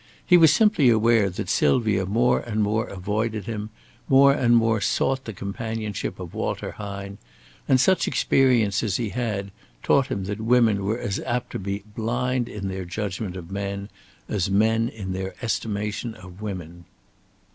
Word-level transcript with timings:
He 0.25 0.35
was 0.35 0.51
simply 0.51 0.89
aware 0.89 1.29
that 1.29 1.47
Sylvia 1.47 2.07
more 2.07 2.39
and 2.39 2.63
more 2.63 2.87
avoided 2.87 3.45
him, 3.45 3.69
more 4.09 4.33
and 4.33 4.55
more 4.57 4.81
sought 4.81 5.25
the 5.25 5.31
companionship 5.31 6.19
of 6.19 6.33
Walter 6.33 6.71
Hine; 6.71 7.19
and 7.67 7.79
such 7.79 8.07
experience 8.07 8.81
as 8.81 8.97
he 8.97 9.09
had, 9.09 9.51
taught 9.83 10.07
him 10.07 10.23
that 10.23 10.41
women 10.41 10.83
were 10.85 10.97
as 10.97 11.19
apt 11.19 11.51
to 11.51 11.59
be 11.59 11.83
blind 11.95 12.49
in 12.49 12.67
their 12.67 12.83
judgment 12.83 13.35
of 13.37 13.51
men 13.51 13.89
as 14.27 14.49
men 14.49 14.89
in 14.89 15.13
their 15.13 15.35
estimation 15.39 16.15
of 16.15 16.41
women. 16.41 16.85